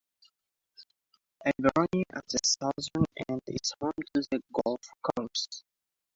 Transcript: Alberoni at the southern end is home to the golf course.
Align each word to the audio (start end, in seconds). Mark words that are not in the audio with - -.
Alberoni 1.45 2.05
at 2.15 2.27
the 2.29 2.39
southern 2.43 3.05
end 3.29 3.41
is 3.45 3.71
home 3.79 3.93
to 4.15 4.23
the 4.31 4.41
golf 4.51 4.81
course. 5.03 5.63